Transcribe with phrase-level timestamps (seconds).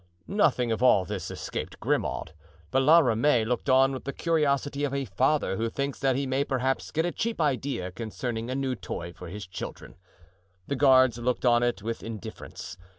[0.25, 2.33] Nothing of all this escaped Grimaud,
[2.71, 6.25] but La Ramee looked on with the curiosity of a father who thinks that he
[6.25, 9.93] may perhaps get a cheap idea concerning a new toy for his children.
[10.65, 12.77] The guards looked on it with indifference.